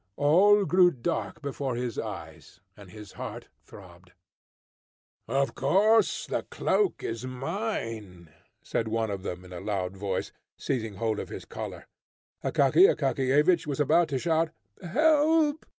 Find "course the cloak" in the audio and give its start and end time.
5.53-7.03